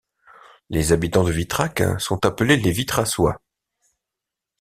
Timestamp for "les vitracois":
2.57-3.39